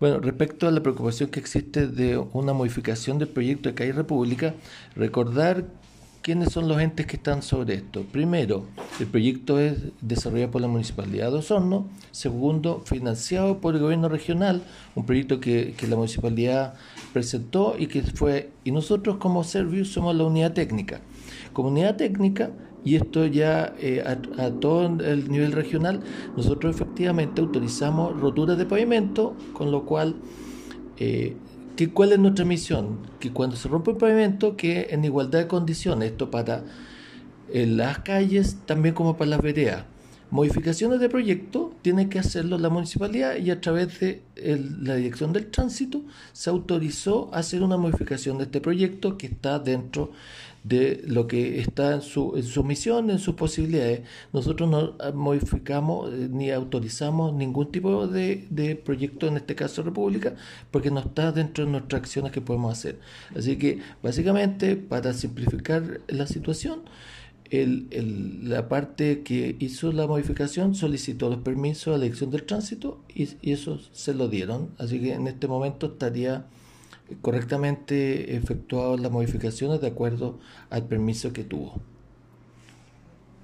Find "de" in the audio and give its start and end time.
1.86-2.18, 3.70-3.74, 11.32-11.38, 28.58-28.66, 35.40-35.48, 40.98-41.08, 44.00-44.22, 48.38-48.44, 50.64-51.04, 58.08-58.48, 58.50-58.74, 61.64-61.70, 79.80-79.88